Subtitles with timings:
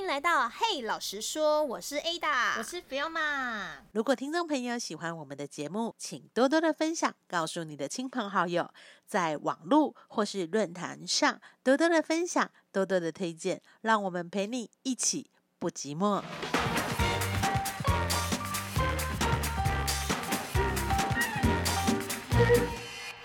[0.00, 3.72] 迎来到嘿老实说，我是 Ada，我是 Fiona。
[3.92, 8.70] 如果听众朋友喜欢我们的节目，请多多的分享，告诉你的亲朋好友，
[9.06, 16.22] 在网络或是论坛上多多的分享，多多的推荐，让我们陪你一起不寂寞。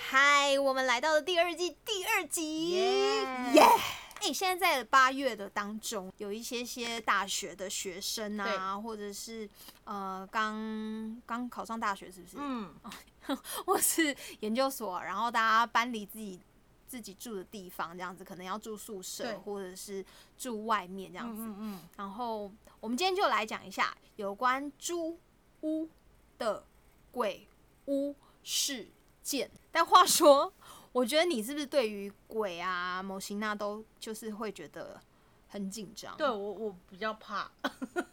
[0.09, 3.21] 嗨，我们来到了第二季第二集，耶
[3.53, 3.63] 耶！
[4.25, 9.47] 哎，现在在八月的当中，有一些些大学的学生啊，或者是
[9.83, 12.37] 呃刚刚考上大学，是不是？
[12.39, 12.73] 嗯，
[13.65, 16.39] 或是研究所，然后大家搬离自己
[16.87, 20.03] 自己住的地方，这样子可能要住宿舍，或者是
[20.37, 21.43] 住外面这样子。
[21.43, 25.19] 嗯嗯然后我们今天就来讲一下有关租
[25.61, 25.87] 屋
[26.39, 26.65] 的
[27.11, 27.47] 鬼
[27.85, 28.87] 屋事
[29.21, 29.51] 件。
[29.71, 30.51] 但话说，
[30.95, 34.97] 我觉得你是不是对于鬼啊、某型那都就是会觉得
[35.49, 36.15] 很紧张？
[36.15, 37.51] 对我我比较怕，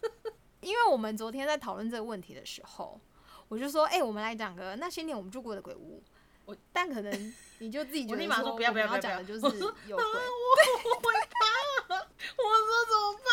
[0.61, 3.01] 因为我们昨天在讨论这个问题的时候，
[3.47, 6.03] 我就说，哎、我们来讲个那些年我们住过的鬼屋。
[6.45, 9.41] 我但可能你就自己觉得我立马说不要不要不要讲的就是
[9.87, 13.31] 有鬼，我会怕，我说怎么办？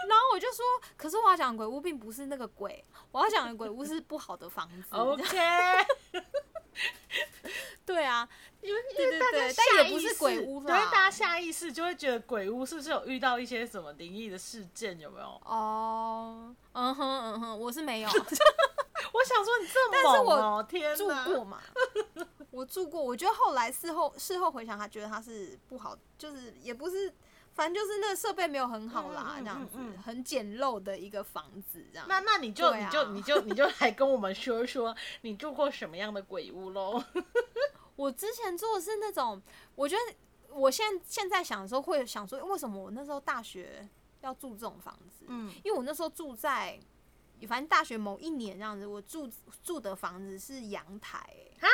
[0.08, 0.64] 然后我就说，
[0.96, 4.96] 可是我要讲的鬼屋并不是那个鬼，我要讲的鬼屋是不好的房子。
[4.96, 5.36] OK，
[7.88, 8.28] 对啊，
[8.60, 14.98] 因为对对大家下但也不是鬼屋啦对，大家下意识就会觉得鬼屋是不是有遇到一些什么灵异的事件？
[15.00, 15.26] 有没有？
[15.44, 18.08] 哦，嗯哼嗯哼，我是没有
[19.10, 21.06] 我想说你这么但是我猛哦，天住！
[21.06, 21.60] 过嘛，
[22.52, 27.10] 我住过，我觉得后来事后事后回想，他觉得他是不好，就是也不是，
[27.54, 32.06] 反正就是那个设备没有很好啦，这样子嗯嗯很简陋的一个房子，这样。
[32.08, 37.02] 那那你就、啊你就你就你就来跟我们说说你住过什么样的鬼屋喽？
[37.98, 39.42] 我之前住的是那种，
[39.74, 40.14] 我觉得
[40.54, 43.88] 我现在现在想的时候会想说，为什么我那时候大学
[44.20, 45.24] 要住这种房子？
[45.26, 46.78] 嗯，因为我那时候住在，
[47.48, 49.28] 反正大学某一年这样子，我住
[49.64, 51.18] 住的房子是阳台、
[51.58, 51.68] 欸，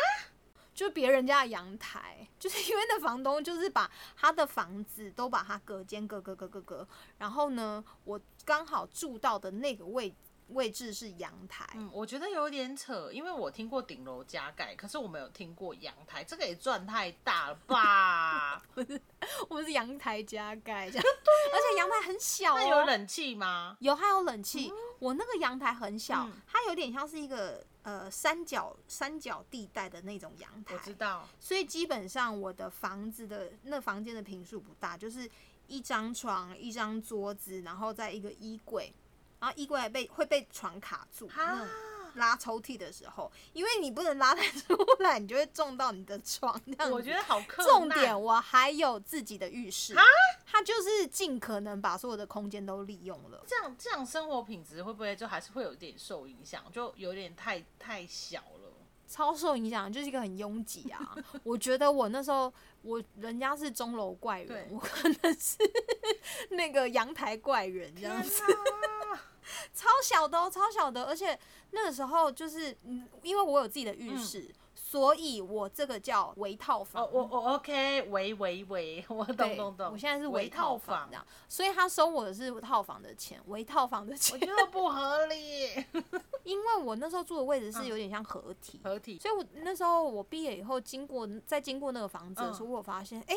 [0.74, 6.88] 就别人家的阳台，就是因为那房东就是把他的房子都把它隔间隔隔隔隔隔，
[7.18, 10.14] 然后呢，我刚好住到的那个位
[10.48, 18.62] 位置是阳台，嗯，我觉得有点扯，因为我听过顶楼加盖，可是我没有听过阳台，这个也赚太大了吧？
[19.48, 21.04] 我们是阳台加盖这样，
[21.52, 23.76] 而且阳台很小、哦，那有冷气吗？
[23.80, 24.70] 有，还有冷气。
[24.98, 30.74] 我那个阳台很小，嗯它有点像是一个呃三角三角地带的那种阳台。
[30.74, 35.28] 我知道，所以基本上我的房子的那房间的平数不大，就是
[35.66, 38.94] 一张床、一张桌子，然后再一个衣柜，
[39.44, 41.28] 然后衣柜还被会被床卡住。
[42.14, 46.58] 拉抽屉的时候，因为你不能拉太出来，你就会撞到你的床。
[46.64, 47.42] 这样子我觉得好。
[47.56, 49.96] 重点，我还有自己的浴室，
[50.46, 53.44] 它就是尽可能把所有的空间都利用了。
[53.46, 56.64] 这样这样生活品质会不会就还是会有点受影响？
[56.72, 58.72] 就有点太太小了。
[59.08, 61.16] 超受影响，就是一个很拥挤啊。
[61.42, 62.52] 我觉得我那时候，
[62.82, 65.56] 我人家是钟楼怪人，我可能是
[66.50, 68.42] 那个阳台怪人这样子，
[69.72, 71.38] 超小的哦，超小的，而且
[71.70, 77.02] 那个时候就是，嗯，因为我有自己的浴室，所以我这个叫围套房。
[77.04, 79.92] 哦，我我 OK，围围围，我懂懂懂。
[79.92, 85.84] 我现在是围围套房房这，样，所以他收我的是套房的钱，围套房的钱我，觉得不合理。
[86.44, 93.36] 因为我那时候住的位置是有点像合体，合体所以我那时候我毕业以后，经过再经过那个房子的时候，嗯我发现，哎、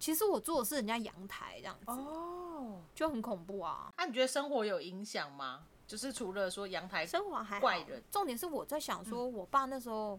[0.00, 3.92] 其实我住的是人家阳台这样子，哦，就很恐怖啊。
[3.98, 5.66] 那、你觉得生活有影响吗？
[5.86, 10.18] 就是除了说阳台，生活还好怪人重点是我在想说，我爸那时候，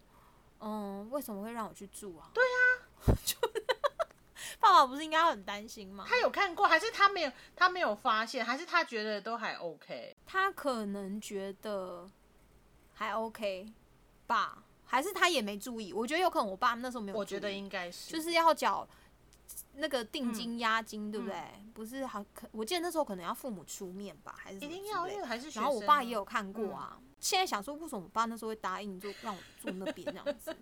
[0.60, 2.30] 嗯，为什么会让我去住啊？
[2.34, 3.36] 对啊， 就
[4.60, 6.06] 爸爸不是应该很担心吗？
[6.08, 10.16] 他有看过，还是他没有他没有发现，还是他觉得都还 OK？
[10.26, 12.08] 他可能觉得
[12.94, 13.74] 还 OK
[14.28, 15.92] 吧，还是他也没注意？
[15.94, 18.88] 我觉得有可能我爸那时候没有注意，我觉得应该是，就是要缴
[19.74, 21.36] 那个定金押金，对不对？
[21.74, 27.00] 不是好可，我记得那时候可能要父母出面吧，还是一定要，因为还是学然后我爸也有看过啊。
[27.20, 30.56] 现在想说，为什么我爸那时候会答应就让我住那边这样子？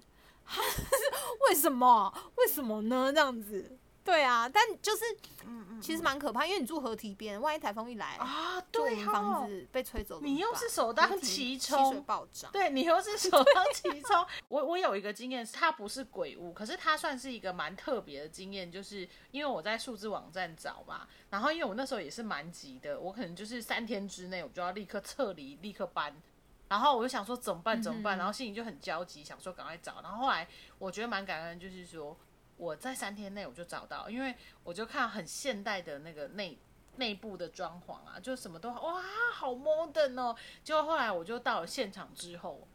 [1.48, 2.14] 为什么？
[2.36, 3.12] 为什么呢？
[3.14, 3.78] 这样子？
[4.10, 5.06] 对啊，但就是
[5.46, 8.60] 嗯嗯其实蛮可怕，因为你住河堤边，万一台风一来，啊，
[9.06, 12.52] 房，子被吹走你又是首当其冲暴涨。
[12.52, 14.26] 对你又是首当其冲。
[14.48, 26.20] 我我有一个经验，它不是鬼屋，可是它算是一个蛮特别的经验，就是因为我在数字网站找嘛，然后因为我那时候也是蛮急的，我可能就是三天之内我就要立刻撤离，立刻搬。
[26.68, 30.02] 然后我就想说怎么办怎么办，然后心里就很焦急，想说赶快找。
[30.04, 30.48] 然后后来
[30.78, 32.16] 我觉得蛮感恩，就是说
[32.60, 34.36] 我在三天内我就找到，因为
[34.66, 36.60] 我就看很现代的那个内
[36.98, 39.02] 内部的装潢啊，就什么都哇
[39.34, 40.36] 好 modern 哦。
[40.62, 42.68] 结果后来我就到了现场之后，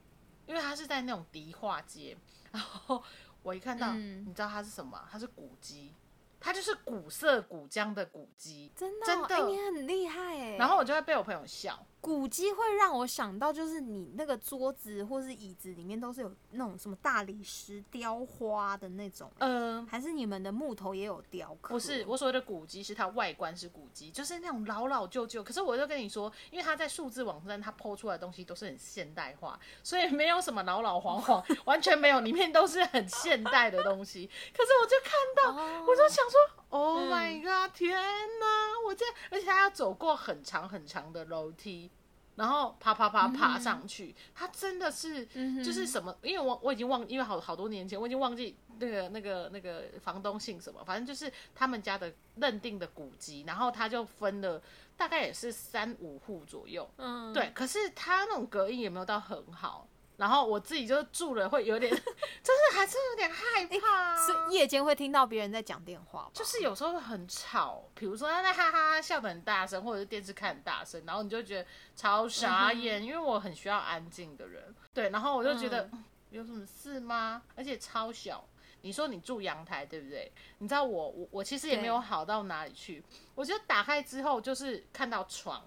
[0.46, 2.16] 因为它是在那种迪化街，
[2.50, 3.04] 然后
[3.42, 5.06] 我一看到，嗯你知道它是什么？
[5.12, 5.92] 它是古迹，
[6.40, 10.56] 它就是古色古香的古迹，真的哦、真的哎你很厉害哎。
[10.56, 11.86] 然后我就会被我朋友笑。
[12.04, 21.72] 古迹会让我想到，就是你那个桌子或是椅子里面都是有那种什么大理石雕花的那种，嗯、还是你们的木头也有雕刻？
[21.72, 25.42] 不是，我所谓的古迹是它外观是古迹，就是那种老老旧旧。
[25.42, 34.26] 可是我就跟你说，因为它在数字网站，它抛出来的东西都是很现代化，所以没有什么老老黄黄， 完全没有，里面都是很现代的东西。
[34.54, 35.12] 可是我就看
[35.42, 38.73] 到，哦我就想说，Oh 嗯 my god，天哪！
[38.94, 41.90] 我这，而且他要走过很长很长的楼梯。
[42.36, 46.12] 然后爬爬爬爬上去，他真的是嗯就是什么？
[46.20, 54.60] 因为我我已经忘，因为好好多年前我已经忘记那个那个那个房东姓什么，反正就是他们家的认定的古籍，然后他就分了
[54.96, 57.52] 大概也是三五户左右，嗯，对。
[57.54, 59.86] 可是他那种隔音也没有到很好，
[60.16, 66.30] 然后我自己就住了会有点， 就是还是有点害怕啊、是夜间会听到别人在讲电话？
[66.32, 77.42] 就是有时候会很吵，比如说他在哈哈哈笑得很大声，或者是电视看很大声，然后你就觉得超傻眼，因为我很需要安静的人，对，然后我就觉得、嗯有什么事吗？
[77.54, 78.44] 而且超小。
[78.80, 80.30] 你说你住阳台对不对？
[80.58, 83.02] 你知道我我我其实也没有好到哪里去，
[83.36, 85.64] 我就打开之后就是看到床，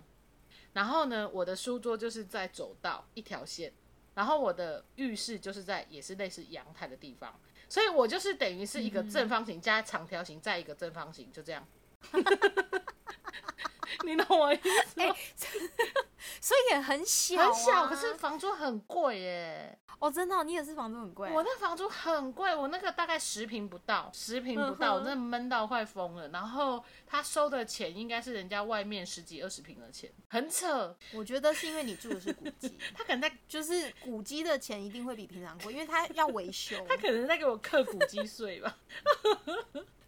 [0.73, 3.71] 然后呢，我的书桌就是在走道一条线，
[4.17, 11.63] 然后我的浴室就是在也是类似阳台的地方，所以我就是等于是一个正方形加长条形再一个正方形，就这样。
[14.03, 15.15] 你懂我意思吗？
[16.41, 19.79] 所以也很小、啊，很小，可是房租很贵耶。
[19.99, 21.27] 哦，真的哦、你也是房租很贵。
[21.31, 26.27] 我那房租很贵，我那个大概十平不到，十平不到，嗯我真的闷到快疯了。
[26.27, 30.95] 然后他收的钱应该是人家外面十几二十平的钱，很扯。
[31.13, 36.77] 我觉得是因为你住的是古迹， 他可能在，就是古迹的钱一定会比平常贵，因为他要维修。
[36.87, 38.77] 他可能在给我刻古迹税吧。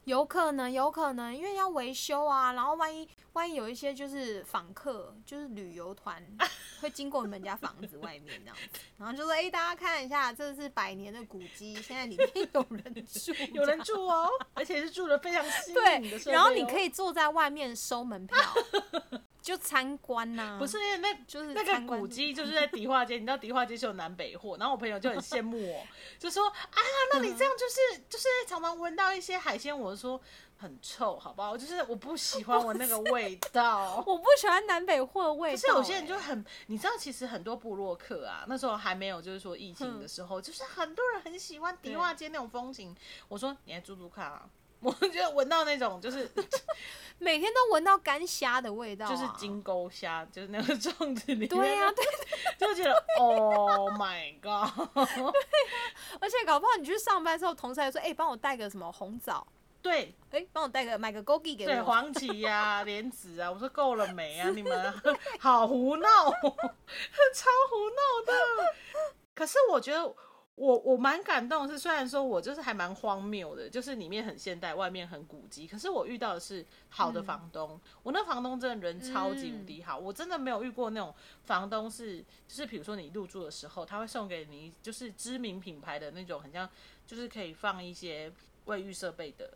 [0.05, 6.25] 有可能，有可能，因为要维修啊，然后万一万一有一些就是访客，就是旅游团
[6.81, 18.37] 会经过你们家房子外面这样子，然后就说：“哎、大家看一下，这是百年的古迹，现在里面有人住，有人住哦，而且是住的非常新颖的对，然后你可以坐在外面收门票，
[19.49, 25.87] 就参观呐、不是那就是那个古迹，就是在迪化街， 你知道迪化街是有南北货，然后我朋友就很羡慕我，
[26.19, 26.77] 就说啊，
[27.13, 30.21] 那你这样就是就是常常闻到一些海鲜，我说
[30.55, 31.57] 很臭，好不好？
[31.57, 33.95] 就是我不喜欢我那个味道。
[34.05, 42.95] 我不喜欢南北货的味道、可是有些人就哎很，你知道，其实很多部落客啊，那时候还没有就是说疫情的时候，就是很多人很喜欢迪化街那种风景。
[43.27, 44.47] 我说你来住住看啊，
[44.81, 46.29] 我觉得闻到那种就是
[47.19, 52.05] 每天都闻到干虾的味道、啊，就是金钩虾，就是那个粽子里面，对呀、对，
[52.57, 54.71] 就觉得 Oh my god，
[56.21, 59.45] 而且搞不好你去上班之后，同事还说：“哎、帮我带个什么红枣，
[59.81, 61.83] 对哎、帮我带个买个枸杞给对，我。
[61.83, 64.49] 黄芪呀、 莲子啊，我说够了没啊？
[64.51, 64.93] 你们
[65.39, 68.33] 好胡闹哦， 超胡闹的。
[69.35, 70.13] 可是我觉得
[70.59, 77.79] 我我蛮感动的是，虽然说我就是还蛮荒谬的，就是里面很现代，外面很古迹，可是我遇到的是好的房东。
[78.03, 86.69] 我那房东真的人超级无敌好，我真的没有遇过那种房东是，就是比如说你入住的时候，他会送给你就是知名品牌的那种，很像
[87.07, 88.29] 就是可以放一些
[88.65, 89.53] 卫浴设备的。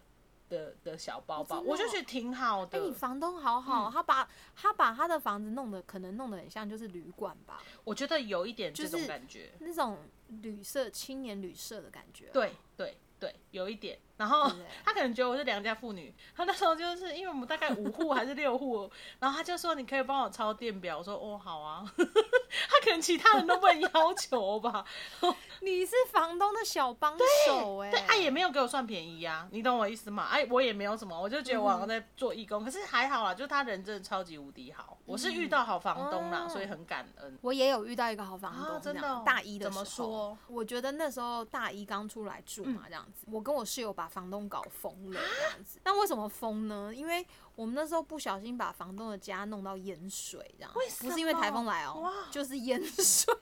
[0.49, 2.77] 的的小包包，哦哦我就觉得挺好的。
[2.77, 9.97] 哎、你房东好好，嗯他把他把他的房子弄得可能弄得很像就是旅馆吧，我觉得有一点这种就是感觉，那种
[10.41, 13.97] 旅社青年旅社的感觉、对对对，有一点。
[14.23, 14.49] 然后
[14.85, 18.89] 他可能觉得我是良家妇女，他那时候就是因为我们大概五户还是六户，
[19.19, 21.83] 然后他就说你可以帮我抄电表，我说哦好啊。
[22.69, 24.85] 他可能其他人都不能要求吧，
[25.61, 30.27] 你是房东的小帮手哎、对，哎、也没有给我算便宜呀、你懂我意思吗？
[30.31, 37.37] 哎，我也没有什么，我就觉得我好像在做义工，可是还好啦，就是他人真的超级无敌好，我是遇到好房东啦，哦所以很感恩。
[37.41, 40.37] 我也有遇到一个好房东，啊真的哦大一的怎么时候说？
[40.47, 45.79] 我觉得那时候大一刚出来住嘛，这样子，我跟我室友把房东搞疯了，这样子。
[45.83, 46.93] 那为什么疯呢？
[46.95, 53.33] 因为我们那时候不小心把房东的家弄到淹水，这样不是因为台风么来哦、哇 就是淹水。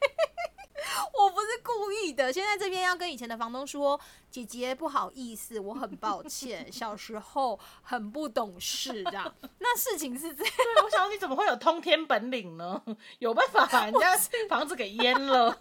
[1.14, 4.00] 我不是故意的，现在这边要跟以前的房东说，
[4.32, 9.32] 姐姐不好意思，我很抱歉，小时候很不懂事，这样。
[9.60, 10.54] 那事情是这样。
[10.56, 12.82] 对，我想说你怎么会有通天本领呢？
[13.20, 14.18] 有办法把人家
[14.50, 15.56] 房子给淹了？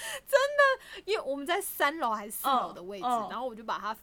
[1.04, 3.96] 因为我们在三楼还是四楼的位置，然后我就把它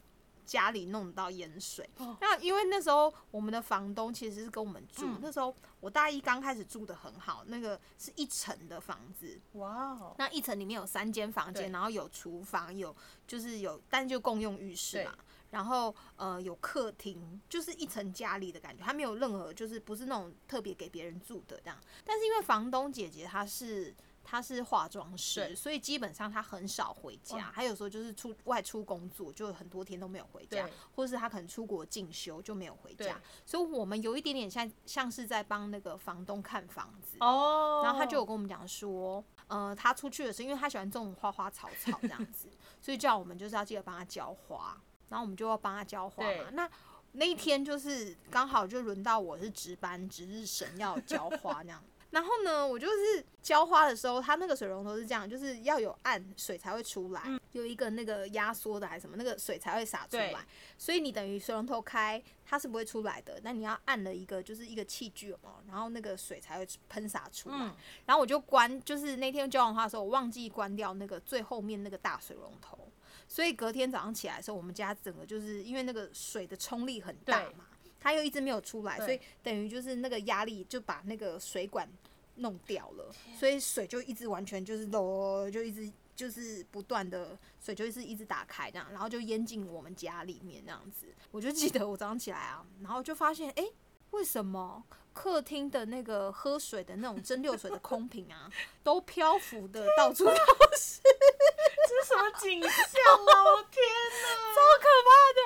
[0.46, 1.88] 家里弄到淹水。
[1.98, 12.96] 哦那因为那时候我们的房东其实是跟我们住，嗯那时候我大一刚开始住的很好，那个是一层的房子，哇哦，那一层里面有三间房间，然后有厨房，有
[13.27, 15.13] 就是有，但就共用浴室嘛。
[15.51, 21.77] 然后呃有客厅，就是一层家里的感觉，它没有任何就是不是那种特别给别人住的这样。
[22.05, 33.20] 但是因为房东姐姐她是她是化妆师，所以基本上他很少回家哇，还有时候就是出外出工作，就很多天都没有回家对，或是他可能出国进修就没有回家。
[33.44, 37.18] 所以我们有一点点像像是在帮那个房东看房子。
[37.22, 42.48] 哦，然后他就有跟我们讲说，呃，他出去的时候，因为他喜欢种花花草草这样子，
[42.80, 46.52] 所以叫我们就是要记得帮他浇花，然后我们就要帮他浇花嘛。
[46.54, 46.70] 那
[47.14, 51.84] 那一天就是刚好就轮到我是值班值日生要浇花那样。
[52.12, 60.46] 然后呢，我就是浇花的时候，它那个水龙头是这样，就是要有按水才会出来，有一个那个压缩的还是什么，那个水才会洒出来。
[60.78, 63.39] 所以你等于水龙头开，它是不会出来的。
[63.44, 67.56] 那你要按了一个就是一个器具有没有然后那个水才会喷洒出来。
[67.60, 67.75] 嗯
[68.06, 72.92] 然后我就关，就是那天浇完花的时候，我忘记关掉那个最后面那个大水龙头，
[73.28, 77.66] 所以隔天早上起来的时候，我们家整个就是因为那个水的冲力很大嘛，
[78.00, 81.88] 它又一直没有出来，所以等于就是那个压力就把那个水管
[82.36, 91.08] 弄掉了，所以水就一直完全就是漏，就一直就是不断的水就是一直打开这样，然后就淹进我们家里面这样子。
[91.32, 93.74] 我就记得我早上起来啊，然后就发现哎、诶
[94.12, 98.50] 为什么客厅的那个喝水的那种蒸馏水的空瓶啊，
[98.84, 100.32] 都漂浮的到处都
[100.78, 103.44] 是， 这是什么景象啊！
[103.44, 104.54] 我天哪！
[104.56, 105.42] 超可怕的，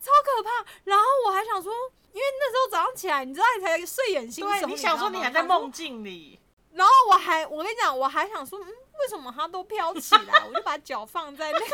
[0.00, 0.50] 超可怕。
[0.84, 1.72] 然后我还想说，
[2.12, 6.38] 因为那时候早上起来，你知道你才睡眼惺忪，对，你想说你还在梦境里，
[6.72, 10.44] 然后我还，我跟你讲，我还想说，嗯，为什么它都飘起来？
[10.46, 11.66] 我就把脚放在那个，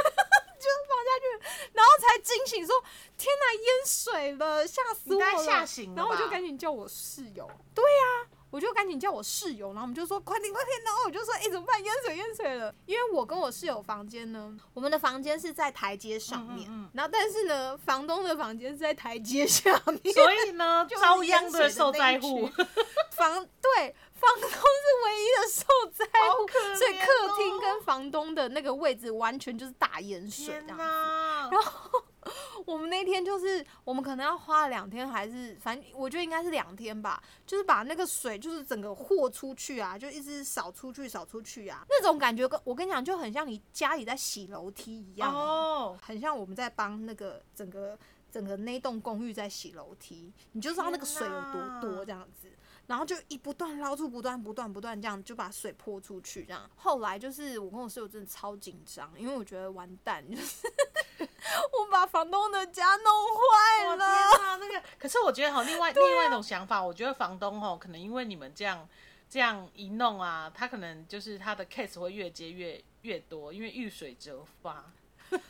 [0.63, 2.83] 就放下去，然后才惊醒说，
[3.19, 5.45] 天哪，淹水了，吓死我了！
[5.45, 11.83] 吓醒了然后我就赶紧叫我室友，对呀、我就赶紧叫我室友，然后我们就说快点快点，然后我就说，哎、怎么办？
[11.83, 12.75] 淹水淹水了！
[12.87, 22.49] 因为我跟我室友房间呢，我们的房间是在台阶上面，嗯嗯嗯然后但是呢，房东的房间是在台阶下面，所以呢， 就是遭殃的受灾户
[23.23, 24.57] 房对房东是
[25.05, 26.05] 唯一的受灾
[26.77, 30.79] 所以客厅跟房东的那个位置完全就是大淹水天这样。
[30.79, 31.51] 哪！
[32.67, 45.33] 我们那天就是我们可能要花了两天，还是反正我觉得应该是两天吧，就是把那个水就是整个豁出去啊，就一直扫出去扫出去啊，那种感觉跟我跟你讲就很像你家里在洗楼梯一样。
[45.33, 47.97] 哦，很像我们在帮那个整个
[48.31, 52.49] 整个那栋公寓在洗楼梯，你就知道那个水有多多这样子，
[52.87, 56.69] 然后就一不断捞出，不断不断不断这样就把水泼出去，这样。
[56.77, 60.67] 后来就是我跟我室友真的超紧张，因为我觉得完蛋，就是
[61.19, 63.97] 我把房东的家弄坏了。
[63.97, 68.89] 哪，那个，可是我觉得哈，另外、另外一种想法，我觉得房东哦，可能因为你们这样
[69.29, 74.85] 这样一弄啊，他可能就是他的 case 会越接越越多，因为遇水则发。
[75.31, 75.41] 但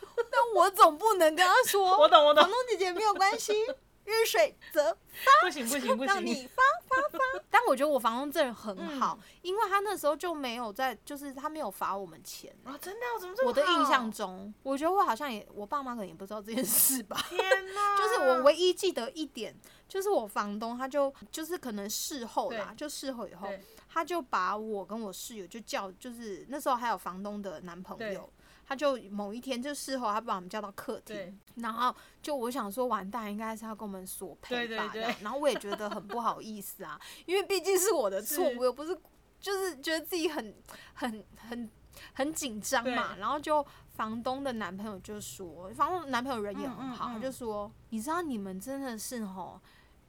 [0.55, 3.53] 我总不能跟他说，我懂我懂房东姐姐没有关系，
[4.05, 6.63] 遇水则发不行不行不行让你行，发
[6.95, 7.43] 发发。
[7.49, 12.55] 但我觉得我房东真的很好，嗯因为他那时候就没有在，就是他没有罚我们钱。
[12.63, 17.17] 啊，真的哦怎么这么我的印象中，我觉得我好像也，我爸妈可能也不知道这件事吧。
[17.29, 17.39] 天
[17.73, 19.55] 哪，就是我唯一记得一点，
[19.87, 23.47] 就是我房东他就就是可能事后啦，就事后以后，
[23.89, 28.29] 他就把我跟我室友就叫，就是那时候还有房东的男朋友，
[28.65, 35.13] 他就某一天就事后他把我们叫到客厅，然后就我想说完蛋，应该是要跟我们索赔吧，对对。
[35.13, 38.97] 对然后我也觉得很不好意思啊，因为毕竟是我的错，我又不是
[39.39, 40.55] 就是觉得自己很
[40.93, 41.69] 很很
[42.13, 43.65] 很紧张嘛，然后就
[43.95, 49.59] 房东的男朋友就说，房东的男朋友人也很好，嗯嗯嗯他就说，你知道你们真的是吼。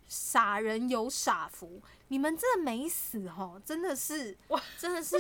[0.06, 4.37] 傻人有傻福，你们真的没死吼，真的是，
[4.78, 5.16] 真的是，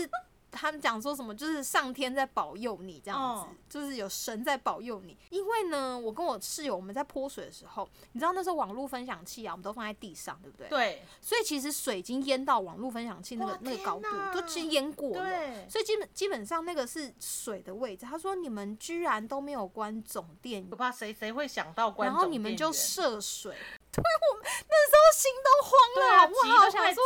[0.54, 5.16] 他们讲说什么，就是上天在保佑你这样子，哦就是有神在保佑你。
[5.30, 10.68] 因为呢，我跟我室友我们在泼水的时候，你知道那时候网络分享器啊，我们都放在地上，对不对？。
[10.68, 15.24] 对所以其实水已经淹到网络分享器那个那个高度都淹过了。
[15.24, 18.06] 对，所以基本基本上那个是水的位置。
[18.06, 23.52] 他说你们居然都没有关总电我怕，谁谁会想到关然后你们就涉水，
[23.90, 26.70] 对我们那时候心都慌了，好不好？
[26.70, 27.02] 想说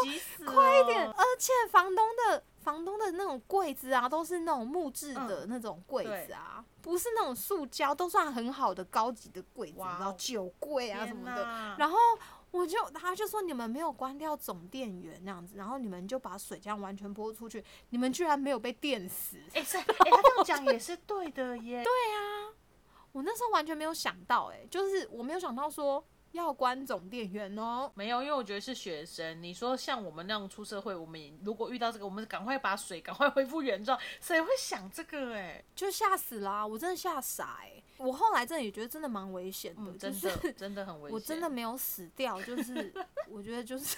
[0.52, 11.44] 快一点，而且房东的房东的那种柜子啊，都是那种木质的嗯那种柜子啊，不是那种塑胶，都算很好的高级的柜子，你哇知道哦酒柜啊什么的。
[11.78, 11.96] 然后
[12.50, 19.38] 我就他就说你们没有关掉总电源那样子，然后你们就把水这样完全泼出去，你们居然没有被电死。
[19.54, 21.82] 哎，是 哎，他这样讲也是对的耶。
[21.82, 22.52] 对啊，
[23.12, 27.90] 我那时候完全没有想到、哎，就是我没有想到说要关总电源哦。
[27.94, 29.42] 没有，因为我觉得是学生。
[29.42, 41.14] 你说像我们那样出社会，我们如果遇到这个，我们赶快把水赶快恢复原状，谁会想这个、哎，就吓死啦、我真的吓傻哎、我后来真的也觉得真的蛮危险的，嗯，真就是的真的很危险。
[41.14, 42.92] 我真的没有死掉，就是
[43.28, 43.96] 我觉得就是。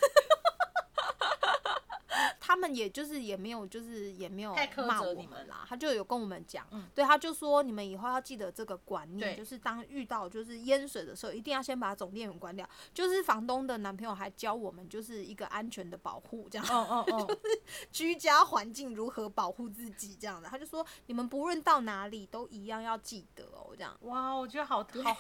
[2.41, 4.55] 他们也就是也没有，就是也没有
[4.87, 12.69] 骂我们啦，他就有跟我们讲，嗯对，他就说你们以后要记得这个观念，就是当遇到就是淹水的时候，一定要先把总电源关掉。
[12.93, 17.39] 就是房东的男朋友还教我们就是一个安全的保护，这样嗯嗯嗯，
[17.93, 20.49] 居家环境如何保护自己这样的。
[20.49, 23.97] 他就说你们不论到哪里都一样要记得哦，这样。
[24.03, 25.17] 哇，我觉得好好，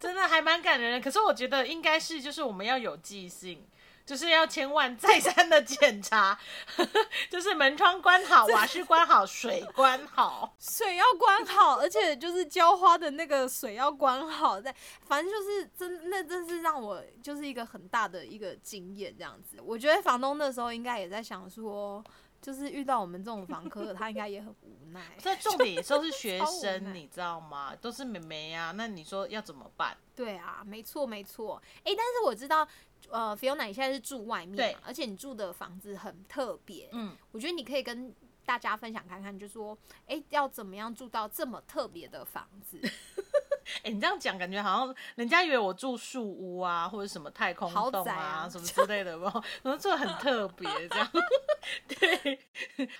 [0.00, 1.00] 真的还蛮感人的。
[1.00, 3.64] 可是我觉得应该是就是我们要有记性。
[4.04, 6.38] 就是要千万再三的检查，
[7.30, 10.54] 就是门窗关好， 瓦斯关好，水关好。
[10.58, 14.74] 水要关好，而且就是浇花的那个水要关好，在
[15.06, 19.58] 反正就是真那真是让我就是一个很大的一个经验这样子。
[19.62, 22.02] 我觉得房东那时候应该也在想说，
[22.40, 25.00] 就是遇到我们这种房客，他应该也很无奈。
[25.22, 27.74] 这重点都是学生，你知道吗？
[27.80, 29.96] 都是妹妹啊，那你说要怎么办？
[30.14, 31.62] 对啊，没错没错。
[31.84, 32.66] 诶，但是我知道，
[33.10, 36.88] 呃，Fiona 你现在是住外面而且你住的房子很特别。
[36.92, 42.80] 嗯，我觉得你可以跟大家分享看看，就说，诶，要怎么样住到这么特别的房子？
[43.82, 51.08] 哎、你这样讲，感觉好像人家以为我住树屋啊，或者什么太空洞宅啊什么之类的，然后然后这很特别这样。
[51.86, 52.38] 对，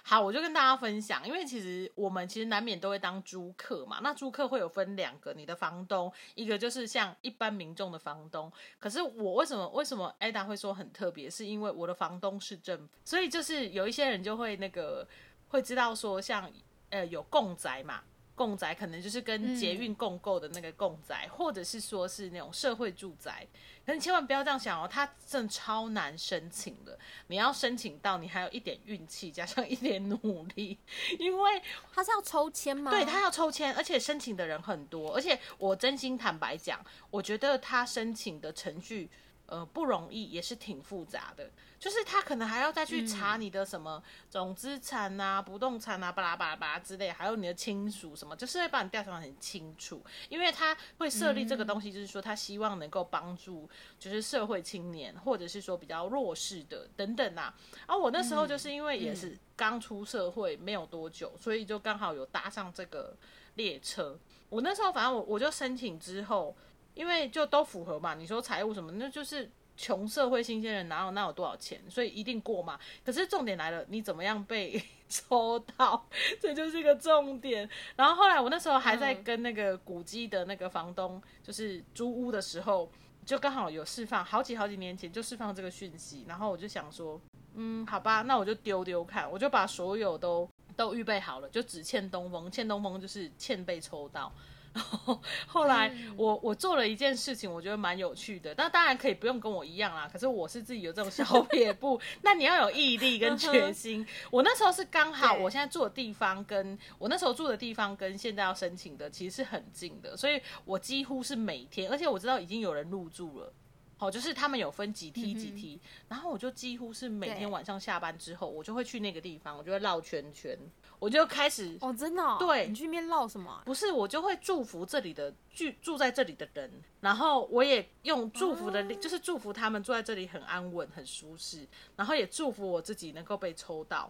[0.02, 3.98] 好，我就跟大家分享，因为其实我们其实难免都会当租客嘛。
[4.02, 8.50] 那租客会有分两个，你的房东，一个就是像一般民众的房东。
[8.78, 15.06] 可是我为什么为什么 Ada 会说很特别，是因为我的房东是政府，所以就是有一些人就会那个
[15.48, 16.50] 会知道说像
[16.90, 18.02] 呃有共宅嘛。
[18.34, 23.46] 共宅可能就是跟捷运共购的那个共宅，或者是说是那种社会住宅。
[23.84, 26.98] 可你千万不要这样想哦，它真的超难申请的。
[27.26, 30.78] 你要申请到，你还有一点运气，加上一点努力，
[31.18, 32.90] 因为它是要抽签吗？
[32.90, 35.14] 对它要抽签，而且申请的人很多。
[35.14, 39.10] 而且我真心坦白讲，我觉得他申请的程序。
[39.52, 41.50] 呃，不容易，也是挺复杂的。
[41.78, 50.02] 就是他可能还要再去查你的什么总资产啊、不动产啊、巴拉巴拉巴拉之类，还有你的亲属什么，就是会把你调查得很清楚。
[50.30, 57.54] 因为他会设立这个东西，就是说他希望能够帮助，就是社会青年，或者是说比较弱势的等等啊。
[57.86, 63.14] 而、我那时候就是因为也是刚出社会没有多久，所以就刚好有搭上这个
[63.56, 64.18] 列车。
[64.48, 66.56] 我那时候反正我我就申请之后。
[66.94, 72.78] 因为就都符合嘛，你说财务什么，那就是穷社会新鲜人哪有哪有多少钱，所以一定过嘛。
[73.04, 76.06] 可是重点来了，你怎么样被 抽到，
[76.40, 77.68] 这就是一个重点。
[77.96, 82.90] 然后后来我那时候还在跟那个古迹的那个房东，就是租屋的时候，
[83.24, 87.20] 就刚好有释放，好几好几年前就释放这个讯息，然后我就想说，
[87.54, 94.32] 嗯，好吧，那我就丢丢看，我就把所有都都预备好了，就只欠东风，欠东风就是欠被抽到。
[94.74, 98.54] 然 后后来我我做了一件事情，我觉得蛮有趣的。
[98.56, 102.00] 那当然可以不用跟我一样啦，可是我是自己有这种小撇步。
[102.22, 104.06] 那你要有毅力跟决心。
[104.30, 113.52] 我那时候是刚好，我现在住的地方跟我那时候住的地方跟现在要申请的其实是很近的，所以我几乎是每天，而且我知道已经有人入住了。
[113.98, 120.58] 好，就是他们有分几梯几梯，然后我就几乎是每天晚上下班之后，我就会去那个地方，我就会绕圈圈，
[121.02, 122.36] 我就开始哦，真的、哦？
[122.38, 134.08] 对你去那边唠什么啊、不是，我就会祝福这里的住住在这里的人，然后我也用祝福的就是祝福他们住在这里很安稳、很舒适，然后也祝福我自己能够被抽到。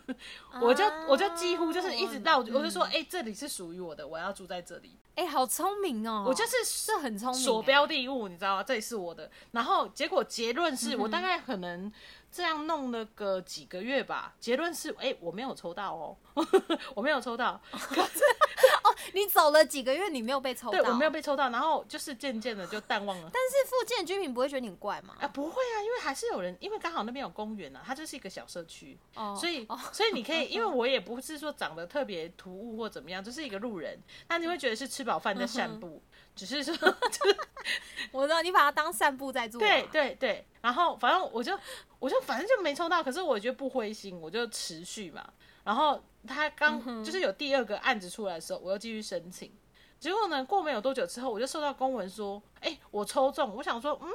[0.60, 4.94] 我就我就几乎就是一直到，我就说，哎、这里是属于我的，我要住在这里。
[5.14, 6.24] 哎、好聪明哦！
[6.28, 8.62] 我就是是很聪明、所哎标的物，你知道吗？
[8.62, 9.30] 这里是我的。
[9.52, 11.90] 然后结果结论嗯是、我大概可能
[12.30, 14.34] 这样弄了个几个月吧。
[14.38, 16.16] 结论是，哎、我没有抽到哦，
[16.94, 17.60] 我没有抽到。
[18.84, 21.10] 哦你走了几个月，你没有被抽到，对我没有。
[21.10, 23.30] 被抽到，然后就是渐渐的就淡忘了。
[23.32, 25.16] 但是附近的居民不会觉得你很怪吗？
[25.20, 36.02] 啊，不会啊，因为还是有人，因为刚好那边有公园啊，它就是一个小社区，哦，所以所以你可以， 因为我也不是说长得特别突兀或怎么样，就是一个路人，那你会觉得是吃饱饭在散步，
[36.34, 36.74] 只是说
[38.12, 39.64] 我知道你把它当散步在做、啊。
[39.66, 41.56] 对对对，然后反正我就
[42.00, 45.24] 我就反正就没抽到，可是我觉得不灰心，我就持续嘛。
[45.62, 49.52] 然后他刚、就是有第二个案子出来的时候，我又继续申请。
[50.00, 53.54] 结果呢，过没有多久之后，我就收到公文说，哎、我抽中。
[53.54, 54.10] 我想说，嗯，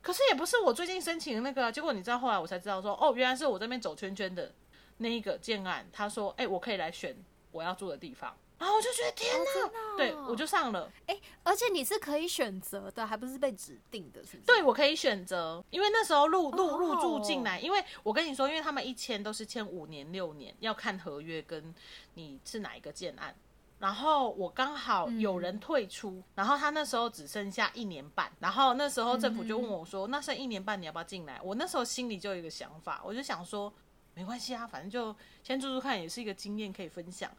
[0.00, 1.72] 可是也不是我最近申请的那个啊。
[1.72, 4.54] 结果你知道后来我才知道说，哦，原来是我这边走圈圈的
[4.98, 5.84] 那一个建案。
[5.92, 7.16] 他说，哎、我可以来选
[7.50, 8.32] 我要住的地方。
[8.58, 10.90] 然后我就觉得天哪，对我就上了。
[11.06, 14.42] 哎、而且你是可以选择的，还不是被指定的，是不是？
[14.46, 21.74] 对，我可以选择，因为那时候入入哦入住进来，因为我跟你说，因为他们一签都是签五年六年，要看合约跟
[22.14, 23.34] 你是哪一个建案。
[23.80, 33.70] 然后我刚好有人退出，然后他那时候只剩下一年半，然后那时候政府就问我说：“那剩一年半你要不要进来？”我那时候心里就有一个想法，我就想说
[34.14, 37.30] 没关系啊，反正就先住住看，也是一个经验可以分享。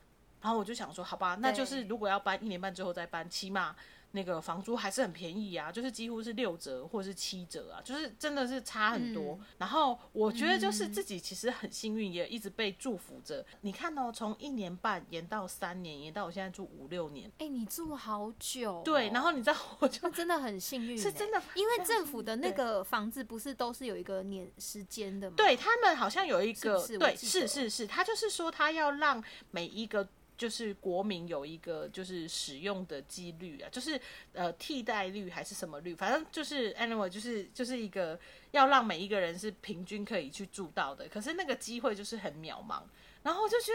[0.45, 3.75] 然后我就想说，好吧，那就是如果要搬一年半之后再搬，起码
[4.11, 9.39] 那个房租还是很便宜啊，就是几乎是六折或者是七折啊，就是真的是差很多。
[9.57, 13.43] 然后我觉得就是自己其实很幸运，也一直被祝福着。
[13.61, 19.09] 你看哦，从一年半延到三年，延到我现在住五六年，哎、你住好久哦、对。
[19.09, 25.33] 然后你知道，我就真的很幸运 欸、是真的因为政府的那个房子不是都是有一个年时间的吗？
[25.35, 33.99] 对他们好像有一个对，是是是，他就是说他要让每一个就是国民有一个就是使用的几率啊，就是
[34.33, 38.19] 呃替代率还是什么率，反正就是 anyway 就是就是一个
[38.51, 42.81] 要让每一个人是平均可以去住到的，可是那个机会就是很渺茫。
[43.23, 43.71] 然后我就觉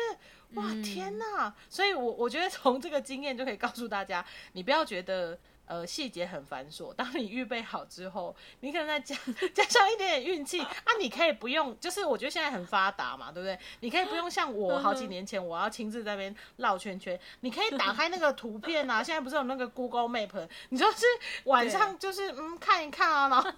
[0.55, 1.53] 得，哇，天哪！
[1.69, 5.37] 所以我我觉得从这个经验就可以告诉大家，你不要觉得
[5.71, 9.15] 呃细节很繁琐，当你预备好之后，你可能再加
[9.55, 13.57] 加上一点点运气啊，你可以不用，就是我觉得现在很发达嘛，对不对？
[13.79, 21.07] 你可以不用像我好几年前我要亲自在那边绕圈圈，你可以打开那个图片啊， 现在不是有那个 Google Map，你就是
[21.45, 23.49] 晚上就是嗯看一看啊，然后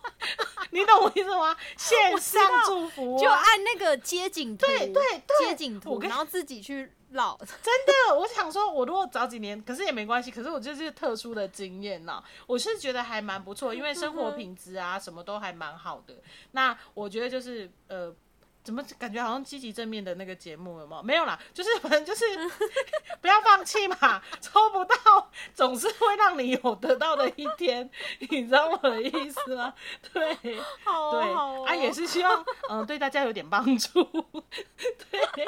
[0.73, 1.57] 你懂我意思吗？
[1.79, 7.39] 线上祝福、啊，就按那个街景图，对对对街景图，然后自己去绕。
[7.63, 10.31] 真的，我想说，我如果早几年，可是也没关系。
[10.31, 16.15] 可是我就是特殊的经验呐，我是觉得还蛮不错，因为生活品质啊什么都还蛮好的。
[16.53, 18.15] 那我觉得就是呃。
[18.63, 21.03] 怎么感觉好像积极正面的那个节目有没有？
[21.03, 22.25] 没有啦，就是反正就是
[23.21, 27.89] 不要放弃嘛，抽不到总是会让你有得到的一天，
[28.31, 29.75] 你知道我的意思吗？
[30.13, 34.03] 对，好对，哦好哦啊，也是希望嗯、呃对大家有点帮助，
[35.11, 35.47] 对对。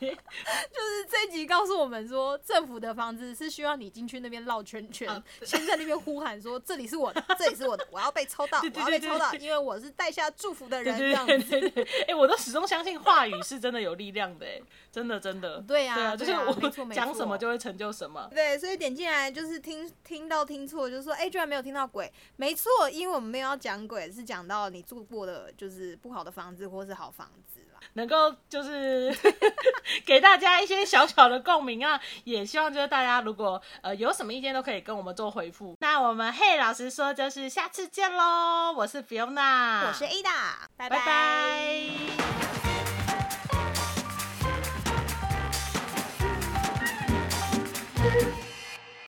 [0.00, 11.32] 就是这集告诉我们说，政府的房子是需要你进去那边绕圈圈，啊先在那边呼喊说这里是我的，这里是我的，我要被抽到，对对对我要被抽到，因为我是带下祝福的人，这样子。
[11.38, 14.60] 对对对对，哎、我都始终相信话语是真的有力量的，哎，
[14.92, 15.60] 真的真的。
[15.62, 18.28] 对啊对啊，就是我讲什么就会成就什么。
[18.32, 22.10] 对，所以点进来就是听听到听错，就是说，哎、居然没有听到鬼。
[22.36, 27.59] 没错，因为我们没有要讲鬼，是讲到你住过的，就是不好的房子或是好房子啦。
[27.94, 29.14] 能够就是
[30.06, 35.76] 给大家一些小小的共鸣啊也希望就是大家如果呃有什么意见都可以跟我们做回复。
[35.80, 41.90] 那我们嘿老师说就是下次见喽我是 fiona 我是 ada 拜拜。